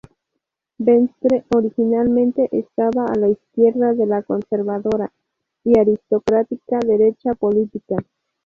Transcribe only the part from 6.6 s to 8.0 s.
derecha política.